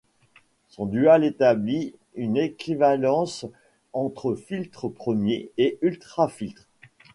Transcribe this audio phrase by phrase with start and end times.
[0.67, 3.45] Son dual établit une équivalence
[3.93, 6.67] entre filtres premiers et ultrafiltres.